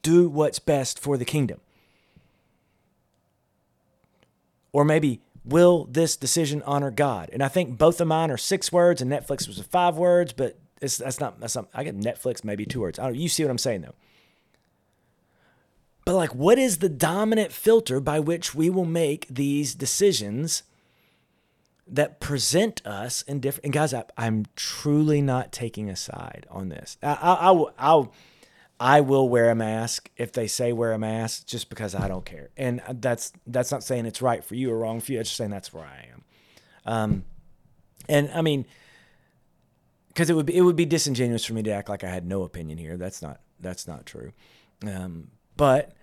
Do 0.02 0.30
what's 0.30 0.60
best 0.60 1.00
for 1.00 1.18
the 1.18 1.26
kingdom. 1.26 1.60
Or 4.76 4.84
maybe, 4.84 5.22
will 5.46 5.86
this 5.86 6.18
decision 6.18 6.62
honor 6.66 6.92
God? 6.92 7.30
And 7.32 7.42
I 7.42 7.48
think 7.48 7.78
both 7.78 8.02
of 8.02 8.10
mine 8.10 8.30
are 8.30 8.36
six 8.36 8.74
words 8.74 9.02
and 9.02 9.10
Netflix 9.10 9.48
was 9.48 9.58
five 9.62 9.96
words, 9.96 10.34
but 10.34 10.60
it's, 10.82 10.98
that's 10.98 11.18
not 11.18 11.40
that's 11.40 11.56
not. 11.56 11.70
I 11.74 11.86
get 11.86 11.98
Netflix 11.98 12.44
maybe 12.44 12.66
two 12.66 12.82
words. 12.82 13.00
I 13.00 13.06
don't. 13.06 13.16
You 13.16 13.30
see 13.30 13.46
what 13.46 13.52
I'm 13.52 13.58
saying 13.58 13.84
though. 13.84 13.96
But 16.04 16.16
like, 16.16 16.36
what 16.36 16.60
is 16.60 16.80
the 16.80 16.90
dominant 16.90 17.54
filter 17.54 18.02
by 18.02 18.20
which 18.20 18.54
we 18.54 18.70
will 18.70 18.84
make 18.84 19.28
these 19.30 19.76
decisions 19.76 20.64
that 21.88 22.20
present 22.20 22.86
us 22.86 23.22
in 23.22 23.40
different? 23.40 23.64
And 23.64 23.74
guys, 23.74 23.94
I, 23.94 24.04
am 24.18 24.44
truly 24.58 25.22
not 25.22 25.54
taking 25.54 25.90
a 25.90 25.96
side 25.96 26.48
on 26.52 26.68
this. 26.68 26.98
I, 27.02 27.14
I, 27.14 27.34
I, 27.50 27.64
I'll, 27.80 28.14
I 28.80 29.02
will 29.02 29.30
wear 29.30 29.50
a 29.50 29.56
mask 29.56 30.10
if 30.18 30.34
they 30.34 30.48
say 30.48 30.74
wear 30.74 30.92
a 30.92 31.00
mask, 31.00 31.46
just 31.48 31.70
because 31.70 31.96
I 31.96 32.08
don't 32.08 32.26
care. 32.26 32.50
And 32.58 32.82
that's 32.90 33.32
that's 33.48 33.72
not 33.72 33.84
saying 33.84 34.06
it's 34.06 34.22
right 34.22 34.44
for 34.44 34.56
you 34.56 34.72
or 34.72 34.78
wrong 34.78 35.00
for 35.00 35.14
you. 35.14 35.20
It's 35.20 35.30
just 35.30 35.38
saying 35.38 35.52
that's 35.52 35.74
where 35.74 35.86
I 35.86 36.10
am. 36.12 36.24
Um, 36.86 37.26
and 38.10 38.30
I 38.34 38.42
mean 38.42 38.66
because 40.16 40.30
it 40.30 40.34
would 40.34 40.46
be 40.46 40.56
it 40.56 40.62
would 40.62 40.76
be 40.76 40.86
disingenuous 40.86 41.46
for 41.46 41.54
me 41.54 41.64
to 41.64 41.72
act 41.72 41.90
like 41.90 42.04
I 42.04 42.10
had 42.10 42.26
no 42.26 42.44
opinion 42.44 42.78
here. 42.78 42.98
That's 42.98 43.22
not 43.22 43.42
that's 43.60 43.88
not 43.88 44.06
true. 44.06 44.32
Um, 44.86 45.30
but 45.58 45.94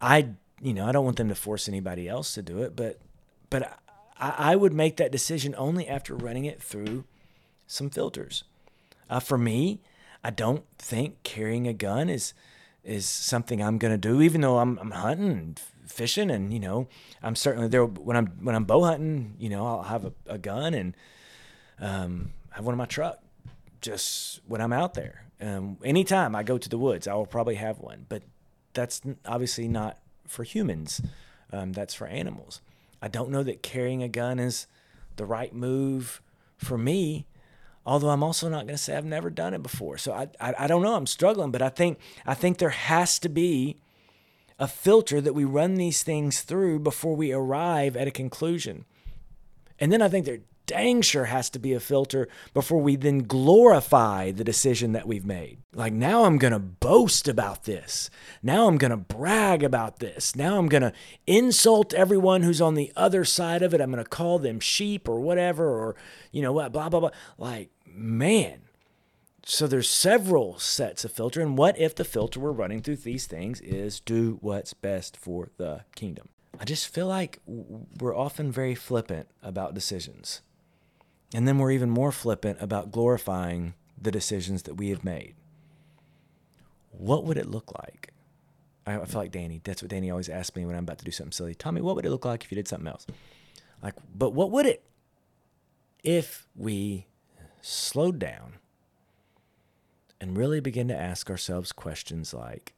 I 0.00 0.28
you 0.60 0.74
know 0.74 0.86
I 0.86 0.92
don't 0.92 1.04
want 1.04 1.16
them 1.16 1.28
to 1.28 1.34
force 1.34 1.68
anybody 1.68 2.08
else 2.08 2.34
to 2.34 2.42
do 2.42 2.62
it. 2.62 2.76
But 2.76 3.00
but 3.50 3.78
I, 4.18 4.34
I 4.52 4.56
would 4.56 4.74
make 4.74 4.98
that 4.98 5.10
decision 5.10 5.54
only 5.56 5.88
after 5.88 6.14
running 6.14 6.44
it 6.44 6.62
through 6.62 7.04
some 7.66 7.88
filters. 7.88 8.44
Uh, 9.08 9.20
for 9.20 9.38
me, 9.38 9.80
I 10.24 10.30
don't 10.30 10.64
think 10.78 11.22
carrying 11.22 11.66
a 11.66 11.72
gun 11.72 12.08
is 12.08 12.34
is 12.84 13.06
something 13.06 13.62
I'm 13.62 13.78
gonna 13.78 13.98
do, 13.98 14.20
even 14.22 14.40
though 14.40 14.58
I'm 14.58 14.78
I'm 14.78 14.90
hunting, 14.90 15.30
and 15.30 15.60
fishing, 15.86 16.30
and 16.30 16.52
you 16.52 16.60
know 16.60 16.88
I'm 17.22 17.36
certainly 17.36 17.68
there 17.68 17.84
when 17.84 18.16
I'm 18.16 18.26
when 18.42 18.54
I'm 18.54 18.64
bow 18.64 18.84
hunting. 18.84 19.34
You 19.38 19.50
know 19.50 19.66
I'll 19.66 19.82
have 19.82 20.04
a, 20.04 20.12
a 20.26 20.38
gun 20.38 20.74
and 20.74 20.96
um, 21.80 22.32
have 22.50 22.64
one 22.64 22.74
in 22.74 22.78
my 22.78 22.86
truck 22.86 23.20
just 23.80 24.40
when 24.46 24.60
I'm 24.60 24.72
out 24.72 24.94
there. 24.94 25.26
Um, 25.40 25.76
anytime 25.84 26.36
I 26.36 26.42
go 26.44 26.56
to 26.56 26.68
the 26.68 26.78
woods, 26.78 27.08
I 27.08 27.14
will 27.14 27.26
probably 27.26 27.56
have 27.56 27.80
one. 27.80 28.06
But 28.08 28.22
that's 28.74 29.02
obviously 29.26 29.68
not 29.68 29.98
for 30.26 30.44
humans. 30.44 31.02
Um, 31.52 31.72
that's 31.72 31.94
for 31.94 32.06
animals. 32.06 32.60
I 33.02 33.08
don't 33.08 33.30
know 33.30 33.42
that 33.42 33.62
carrying 33.62 34.02
a 34.02 34.08
gun 34.08 34.38
is 34.38 34.66
the 35.16 35.26
right 35.26 35.52
move 35.52 36.22
for 36.56 36.78
me 36.78 37.26
although 37.84 38.10
I'm 38.10 38.22
also 38.22 38.48
not 38.48 38.66
going 38.66 38.76
to 38.76 38.82
say 38.82 38.96
I've 38.96 39.04
never 39.04 39.30
done 39.30 39.54
it 39.54 39.62
before. 39.62 39.98
So 39.98 40.12
I, 40.12 40.28
I, 40.40 40.54
I 40.60 40.66
don't 40.66 40.82
know. 40.82 40.94
I'm 40.94 41.06
struggling, 41.06 41.50
but 41.50 41.62
I 41.62 41.68
think 41.68 41.98
I 42.26 42.34
think 42.34 42.58
there 42.58 42.70
has 42.70 43.18
to 43.20 43.28
be 43.28 43.78
a 44.58 44.68
filter 44.68 45.20
that 45.20 45.34
we 45.34 45.44
run 45.44 45.74
these 45.74 46.02
things 46.02 46.42
through 46.42 46.78
before 46.78 47.16
we 47.16 47.32
arrive 47.32 47.96
at 47.96 48.06
a 48.06 48.12
conclusion. 48.12 48.84
And 49.80 49.90
then 49.92 50.02
I 50.02 50.08
think 50.08 50.26
there 50.26 50.38
dang 50.66 51.02
sure 51.02 51.26
has 51.26 51.50
to 51.50 51.58
be 51.58 51.72
a 51.72 51.80
filter 51.80 52.28
before 52.54 52.80
we 52.80 52.96
then 52.96 53.18
glorify 53.18 54.30
the 54.30 54.44
decision 54.44 54.92
that 54.92 55.06
we've 55.06 55.24
made. 55.24 55.58
Like, 55.74 55.92
now 55.92 56.24
I'm 56.24 56.38
going 56.38 56.52
to 56.52 56.58
boast 56.58 57.28
about 57.28 57.64
this. 57.64 58.10
Now 58.42 58.68
I'm 58.68 58.78
going 58.78 58.90
to 58.90 58.96
brag 58.96 59.62
about 59.62 59.98
this. 59.98 60.36
Now 60.36 60.58
I'm 60.58 60.68
going 60.68 60.82
to 60.82 60.92
insult 61.26 61.94
everyone 61.94 62.42
who's 62.42 62.60
on 62.60 62.74
the 62.74 62.92
other 62.96 63.24
side 63.24 63.62
of 63.62 63.74
it. 63.74 63.80
I'm 63.80 63.90
going 63.90 64.02
to 64.02 64.08
call 64.08 64.38
them 64.38 64.60
sheep 64.60 65.08
or 65.08 65.20
whatever, 65.20 65.68
or, 65.68 65.96
you 66.30 66.42
know 66.42 66.52
what, 66.52 66.72
blah, 66.72 66.88
blah, 66.88 67.00
blah. 67.00 67.10
Like, 67.38 67.70
man. 67.86 68.62
So 69.44 69.66
there's 69.66 69.90
several 69.90 70.58
sets 70.58 71.04
of 71.04 71.12
filter. 71.12 71.40
And 71.40 71.58
what 71.58 71.78
if 71.78 71.94
the 71.94 72.04
filter 72.04 72.38
we're 72.38 72.52
running 72.52 72.80
through 72.80 72.96
these 72.96 73.26
things 73.26 73.60
is 73.60 73.98
do 73.98 74.38
what's 74.40 74.72
best 74.72 75.16
for 75.16 75.48
the 75.56 75.84
kingdom? 75.96 76.28
I 76.60 76.64
just 76.64 76.86
feel 76.88 77.06
like 77.06 77.40
we're 77.46 78.16
often 78.16 78.52
very 78.52 78.74
flippant 78.74 79.26
about 79.42 79.74
decisions. 79.74 80.42
And 81.34 81.48
then 81.48 81.58
we're 81.58 81.70
even 81.70 81.90
more 81.90 82.12
flippant 82.12 82.58
about 82.60 82.92
glorifying 82.92 83.74
the 84.00 84.10
decisions 84.10 84.64
that 84.64 84.74
we 84.74 84.90
have 84.90 85.04
made. 85.04 85.34
What 86.90 87.24
would 87.24 87.38
it 87.38 87.48
look 87.48 87.72
like? 87.78 88.12
I, 88.86 89.04
feel 89.04 89.20
like 89.20 89.30
Danny, 89.30 89.60
that's 89.62 89.82
what 89.82 89.90
Danny 89.90 90.10
always 90.10 90.28
asks 90.28 90.56
me 90.56 90.66
when 90.66 90.74
I'm 90.74 90.82
about 90.82 90.98
to 90.98 91.04
do 91.04 91.10
something 91.10 91.32
silly. 91.32 91.54
Tommy, 91.54 91.80
what 91.80 91.94
would 91.94 92.04
it 92.04 92.10
look 92.10 92.24
like 92.24 92.44
if 92.44 92.50
you 92.50 92.56
did 92.56 92.68
something 92.68 92.88
else? 92.88 93.06
Like, 93.82 93.94
but 94.14 94.30
what 94.30 94.50
would 94.50 94.66
it 94.66 94.82
if 96.02 96.48
we 96.56 97.06
slowed 97.60 98.18
down 98.18 98.54
and 100.20 100.36
really 100.36 100.60
begin 100.60 100.88
to 100.88 100.96
ask 100.96 101.30
ourselves 101.30 101.72
questions 101.72 102.34
like, 102.34 102.74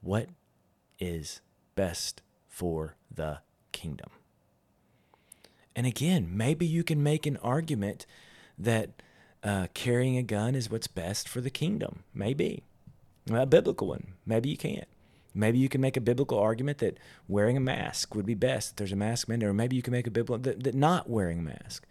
what 0.00 0.28
is 0.98 1.40
best 1.74 2.22
for 2.48 2.96
the 3.14 3.40
kingdom? 3.72 4.10
And 5.80 5.86
again, 5.86 6.28
maybe 6.30 6.66
you 6.66 6.84
can 6.84 7.02
make 7.02 7.24
an 7.24 7.38
argument 7.38 8.04
that 8.58 8.90
uh, 9.42 9.68
carrying 9.72 10.18
a 10.18 10.22
gun 10.22 10.54
is 10.54 10.70
what's 10.70 10.86
best 10.86 11.26
for 11.26 11.40
the 11.40 11.48
kingdom. 11.48 12.04
Maybe. 12.12 12.64
A 13.32 13.46
biblical 13.46 13.88
one. 13.88 14.08
Maybe 14.26 14.50
you 14.50 14.58
can't. 14.58 14.86
Maybe 15.34 15.56
you 15.56 15.70
can 15.70 15.80
make 15.80 15.96
a 15.96 16.02
biblical 16.02 16.38
argument 16.38 16.80
that 16.80 16.98
wearing 17.28 17.56
a 17.56 17.60
mask 17.60 18.14
would 18.14 18.26
be 18.26 18.34
best 18.34 18.76
there's 18.76 18.92
a 18.92 18.96
mask 18.96 19.26
mandate, 19.26 19.48
or 19.48 19.54
maybe 19.54 19.74
you 19.74 19.80
can 19.80 19.92
make 19.92 20.06
a 20.06 20.10
biblical 20.10 20.36
that, 20.42 20.64
that 20.64 20.74
not 20.74 21.08
wearing 21.08 21.38
a 21.38 21.42
mask. 21.44 21.86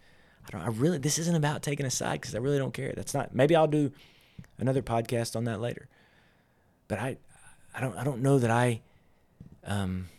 I 0.46 0.50
don't. 0.52 0.60
I 0.60 0.68
really. 0.68 0.98
This 0.98 1.18
isn't 1.18 1.34
about 1.34 1.64
taking 1.64 1.84
a 1.84 1.90
side 1.90 2.20
because 2.20 2.36
I 2.36 2.38
really 2.38 2.58
don't 2.58 2.72
care. 2.72 2.92
That's 2.94 3.12
not. 3.12 3.34
Maybe 3.34 3.56
I'll 3.56 3.66
do 3.66 3.90
another 4.56 4.82
podcast 4.82 5.34
on 5.34 5.46
that 5.46 5.60
later. 5.60 5.88
But 6.86 7.00
I, 7.00 7.16
I 7.74 7.80
don't. 7.80 7.96
I 7.96 8.04
don't 8.04 8.22
know 8.22 8.38
that 8.38 8.52
I. 8.52 8.82
Um, 9.64 10.10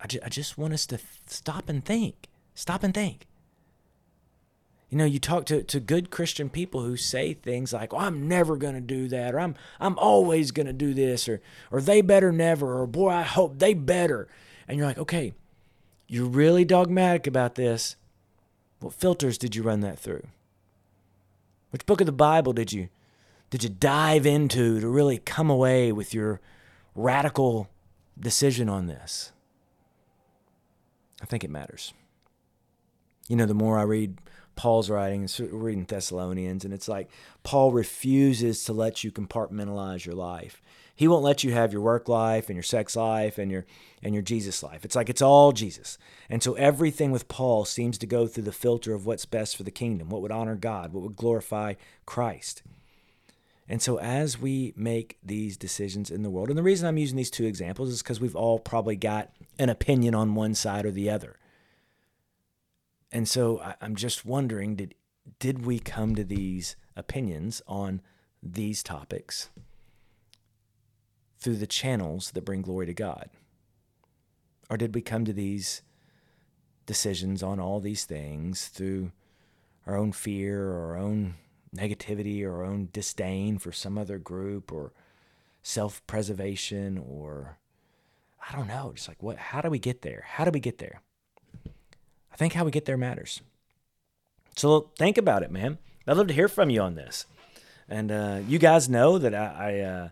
I, 0.00 0.06
ju- 0.06 0.20
I 0.24 0.28
just 0.28 0.56
want 0.56 0.74
us 0.74 0.86
to 0.86 1.00
stop 1.26 1.68
and 1.68 1.84
think. 1.84 2.28
Stop 2.60 2.82
and 2.82 2.92
think. 2.92 3.26
You 4.90 4.98
know, 4.98 5.06
you 5.06 5.18
talk 5.18 5.46
to, 5.46 5.62
to 5.62 5.80
good 5.80 6.10
Christian 6.10 6.50
people 6.50 6.82
who 6.82 6.94
say 6.94 7.32
things 7.32 7.72
like, 7.72 7.94
well, 7.94 8.02
I'm 8.02 8.28
never 8.28 8.58
going 8.58 8.74
to 8.74 8.82
do 8.82 9.08
that, 9.08 9.34
or 9.34 9.40
I'm, 9.40 9.54
I'm 9.80 9.96
always 9.98 10.50
going 10.50 10.66
to 10.66 10.74
do 10.74 10.92
this, 10.92 11.26
or, 11.26 11.40
or 11.70 11.80
they 11.80 12.02
better 12.02 12.30
never, 12.30 12.78
or 12.78 12.86
boy, 12.86 13.08
I 13.08 13.22
hope 13.22 13.58
they 13.58 13.72
better. 13.72 14.28
And 14.68 14.76
you're 14.76 14.86
like, 14.86 14.98
okay, 14.98 15.32
you're 16.06 16.28
really 16.28 16.66
dogmatic 16.66 17.26
about 17.26 17.54
this. 17.54 17.96
What 18.80 18.92
filters 18.92 19.38
did 19.38 19.56
you 19.56 19.62
run 19.62 19.80
that 19.80 19.98
through? 19.98 20.26
Which 21.70 21.86
book 21.86 22.02
of 22.02 22.06
the 22.06 22.12
Bible 22.12 22.52
did 22.52 22.74
you 22.74 22.90
did 23.48 23.64
you 23.64 23.70
dive 23.70 24.26
into 24.26 24.80
to 24.80 24.86
really 24.86 25.16
come 25.16 25.48
away 25.48 25.92
with 25.92 26.12
your 26.12 26.42
radical 26.94 27.70
decision 28.18 28.68
on 28.68 28.86
this? 28.86 29.32
I 31.22 31.24
think 31.24 31.42
it 31.42 31.50
matters 31.50 31.94
you 33.30 33.36
know, 33.36 33.46
the 33.46 33.54
more 33.54 33.78
I 33.78 33.82
read 33.82 34.18
Paul's 34.56 34.90
writings, 34.90 35.38
reading 35.38 35.84
Thessalonians, 35.84 36.64
and 36.64 36.74
it's 36.74 36.88
like 36.88 37.08
Paul 37.44 37.70
refuses 37.70 38.64
to 38.64 38.72
let 38.72 39.04
you 39.04 39.12
compartmentalize 39.12 40.04
your 40.04 40.16
life. 40.16 40.60
He 40.96 41.06
won't 41.06 41.22
let 41.22 41.44
you 41.44 41.52
have 41.52 41.72
your 41.72 41.80
work 41.80 42.08
life 42.08 42.48
and 42.48 42.56
your 42.56 42.64
sex 42.64 42.96
life 42.96 43.38
and 43.38 43.48
your 43.48 43.66
and 44.02 44.14
your 44.14 44.22
Jesus 44.24 44.64
life. 44.64 44.84
It's 44.84 44.96
like 44.96 45.08
it's 45.08 45.22
all 45.22 45.52
Jesus. 45.52 45.96
And 46.28 46.42
so 46.42 46.54
everything 46.54 47.12
with 47.12 47.28
Paul 47.28 47.64
seems 47.64 47.98
to 47.98 48.06
go 48.06 48.26
through 48.26 48.42
the 48.42 48.52
filter 48.52 48.94
of 48.94 49.06
what's 49.06 49.26
best 49.26 49.56
for 49.56 49.62
the 49.62 49.70
kingdom, 49.70 50.08
what 50.08 50.22
would 50.22 50.32
honor 50.32 50.56
God, 50.56 50.92
what 50.92 51.04
would 51.04 51.16
glorify 51.16 51.74
Christ. 52.06 52.64
And 53.68 53.80
so 53.80 54.00
as 54.00 54.40
we 54.40 54.74
make 54.76 55.18
these 55.22 55.56
decisions 55.56 56.10
in 56.10 56.24
the 56.24 56.30
world, 56.30 56.48
and 56.48 56.58
the 56.58 56.64
reason 56.64 56.88
I'm 56.88 56.98
using 56.98 57.16
these 57.16 57.30
two 57.30 57.46
examples 57.46 57.90
is 57.90 58.02
because 58.02 58.20
we've 58.20 58.34
all 58.34 58.58
probably 58.58 58.96
got 58.96 59.30
an 59.56 59.68
opinion 59.68 60.16
on 60.16 60.34
one 60.34 60.56
side 60.56 60.84
or 60.84 60.90
the 60.90 61.08
other. 61.08 61.36
And 63.12 63.28
so 63.28 63.60
I, 63.60 63.74
I'm 63.80 63.96
just 63.96 64.24
wondering 64.24 64.76
did 64.76 64.94
did 65.38 65.64
we 65.64 65.78
come 65.78 66.14
to 66.14 66.24
these 66.24 66.76
opinions 66.96 67.62
on 67.66 68.00
these 68.42 68.82
topics 68.82 69.50
through 71.38 71.56
the 71.56 71.66
channels 71.66 72.32
that 72.32 72.44
bring 72.44 72.62
glory 72.62 72.86
to 72.86 72.94
God? 72.94 73.30
Or 74.68 74.76
did 74.76 74.94
we 74.94 75.02
come 75.02 75.24
to 75.24 75.32
these 75.32 75.82
decisions 76.86 77.42
on 77.42 77.60
all 77.60 77.80
these 77.80 78.04
things 78.04 78.68
through 78.68 79.12
our 79.86 79.96
own 79.96 80.12
fear 80.12 80.68
or 80.70 80.90
our 80.90 80.96
own 80.96 81.34
negativity 81.74 82.42
or 82.44 82.56
our 82.56 82.64
own 82.64 82.88
disdain 82.92 83.58
for 83.58 83.72
some 83.72 83.96
other 83.96 84.18
group 84.18 84.72
or 84.72 84.92
self 85.62 86.04
preservation 86.06 86.98
or 86.98 87.58
I 88.48 88.56
don't 88.56 88.68
know, 88.68 88.92
just 88.94 89.08
like 89.08 89.22
what 89.22 89.36
how 89.36 89.60
do 89.60 89.70
we 89.70 89.78
get 89.78 90.02
there? 90.02 90.24
How 90.26 90.44
do 90.44 90.50
we 90.50 90.60
get 90.60 90.78
there? 90.78 91.02
I 92.32 92.36
think 92.36 92.52
how 92.52 92.64
we 92.64 92.70
get 92.70 92.84
there 92.84 92.96
matters. 92.96 93.40
So 94.56 94.90
think 94.98 95.18
about 95.18 95.42
it, 95.42 95.50
man. 95.50 95.78
I'd 96.06 96.16
love 96.16 96.28
to 96.28 96.34
hear 96.34 96.48
from 96.48 96.70
you 96.70 96.80
on 96.80 96.94
this. 96.94 97.26
And 97.88 98.12
uh, 98.12 98.40
you 98.46 98.58
guys 98.58 98.88
know 98.88 99.18
that 99.18 99.34
I, 99.34 99.46
I 99.58 99.80
uh, 99.80 100.08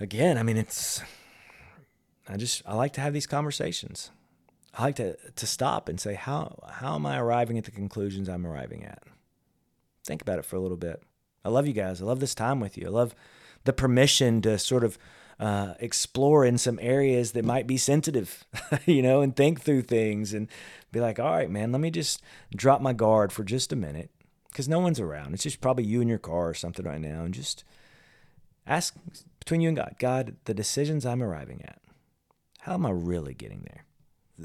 again, 0.00 0.38
I 0.38 0.42
mean, 0.42 0.56
it's, 0.56 1.00
I 2.28 2.36
just, 2.36 2.62
I 2.66 2.74
like 2.74 2.92
to 2.94 3.00
have 3.00 3.12
these 3.12 3.26
conversations. 3.26 4.10
I 4.74 4.82
like 4.84 4.96
to, 4.96 5.16
to 5.16 5.46
stop 5.46 5.88
and 5.88 6.00
say, 6.00 6.14
how, 6.14 6.58
how 6.70 6.94
am 6.94 7.06
I 7.06 7.18
arriving 7.18 7.58
at 7.58 7.64
the 7.64 7.70
conclusions 7.70 8.28
I'm 8.28 8.46
arriving 8.46 8.84
at? 8.84 9.02
Think 10.04 10.22
about 10.22 10.38
it 10.38 10.44
for 10.44 10.56
a 10.56 10.60
little 10.60 10.76
bit. 10.76 11.02
I 11.44 11.48
love 11.48 11.66
you 11.66 11.72
guys. 11.72 12.00
I 12.00 12.04
love 12.04 12.20
this 12.20 12.34
time 12.34 12.60
with 12.60 12.76
you. 12.76 12.86
I 12.86 12.90
love 12.90 13.14
the 13.64 13.72
permission 13.72 14.42
to 14.42 14.58
sort 14.58 14.84
of 14.84 14.98
uh, 15.40 15.74
explore 15.78 16.44
in 16.44 16.58
some 16.58 16.78
areas 16.82 17.32
that 17.32 17.44
might 17.44 17.66
be 17.66 17.76
sensitive, 17.76 18.44
you 18.86 19.02
know, 19.02 19.20
and 19.20 19.36
think 19.36 19.60
through 19.60 19.82
things 19.82 20.34
and 20.34 20.48
be 20.90 21.00
like, 21.00 21.18
all 21.18 21.30
right, 21.30 21.50
man, 21.50 21.70
let 21.72 21.80
me 21.80 21.90
just 21.90 22.20
drop 22.54 22.80
my 22.80 22.92
guard 22.92 23.32
for 23.32 23.44
just 23.44 23.72
a 23.72 23.76
minute 23.76 24.10
because 24.50 24.68
no 24.68 24.80
one's 24.80 25.00
around. 25.00 25.34
It's 25.34 25.44
just 25.44 25.60
probably 25.60 25.84
you 25.84 26.00
in 26.00 26.08
your 26.08 26.18
car 26.18 26.48
or 26.48 26.54
something 26.54 26.84
right 26.84 27.00
now. 27.00 27.24
And 27.24 27.32
just 27.32 27.62
ask 28.66 28.96
between 29.38 29.60
you 29.60 29.68
and 29.68 29.76
God, 29.76 29.94
God, 29.98 30.36
the 30.46 30.54
decisions 30.54 31.06
I'm 31.06 31.22
arriving 31.22 31.62
at, 31.64 31.80
how 32.60 32.74
am 32.74 32.84
I 32.84 32.90
really 32.90 33.34
getting 33.34 33.64
there? 33.70 33.84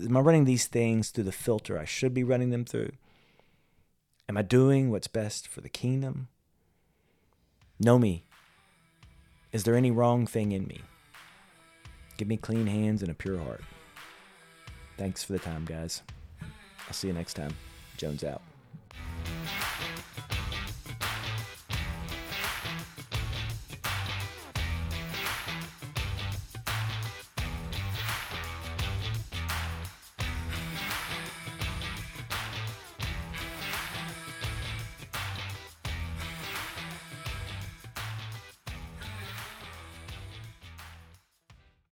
Am 0.05 0.15
I 0.15 0.19
running 0.19 0.45
these 0.45 0.67
things 0.67 1.09
through 1.09 1.25
the 1.25 1.31
filter 1.31 1.77
I 1.79 1.85
should 1.85 2.13
be 2.13 2.23
running 2.23 2.51
them 2.51 2.65
through? 2.65 2.91
Am 4.29 4.38
I 4.38 4.41
doing 4.41 4.89
what's 4.89 5.07
best 5.07 5.47
for 5.47 5.62
the 5.62 5.69
kingdom? 5.69 6.29
Know 7.79 8.00
me. 8.00 8.25
Is 9.53 9.63
there 9.63 9.75
any 9.75 9.91
wrong 9.91 10.25
thing 10.25 10.51
in 10.51 10.65
me? 10.67 10.81
Give 12.17 12.27
me 12.27 12.38
clean 12.38 12.65
hands 12.65 13.03
and 13.03 13.12
a 13.12 13.13
pure 13.13 13.38
heart. 13.38 13.62
Thanks 14.98 15.24
for 15.24 15.33
the 15.33 15.39
time, 15.39 15.63
guys. 15.63 16.01
I'll 16.88 16.93
see 16.93 17.07
you 17.07 17.13
next 17.13 17.36
time. 17.36 17.53
Jones 17.98 18.24
out. 18.24 18.41